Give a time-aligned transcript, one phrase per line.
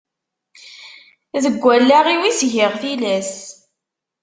[1.43, 3.33] Deg allaɣ-iw i s-giɣ tilas.